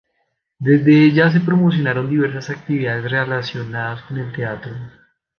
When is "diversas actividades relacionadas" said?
2.09-4.01